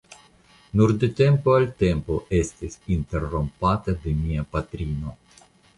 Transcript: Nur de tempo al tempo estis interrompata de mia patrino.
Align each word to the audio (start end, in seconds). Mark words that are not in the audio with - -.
Nur 0.79 0.93
de 1.03 1.09
tempo 1.19 1.53
al 1.59 1.67
tempo 1.83 2.17
estis 2.39 2.81
interrompata 2.99 3.99
de 4.07 4.19
mia 4.25 4.51
patrino. 4.57 5.17